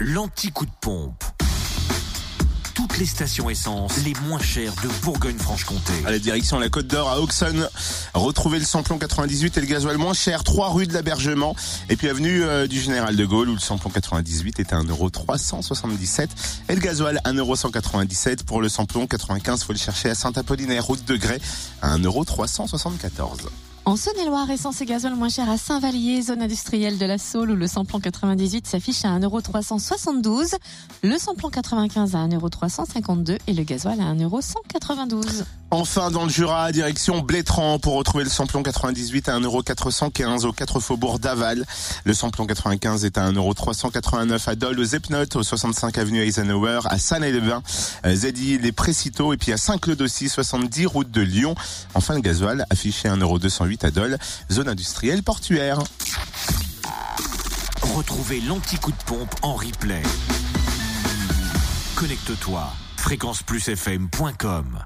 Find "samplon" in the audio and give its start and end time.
8.64-8.98, 13.60-13.90, 18.68-19.06, 27.66-28.00, 31.18-31.50, 38.30-38.62, 42.14-42.46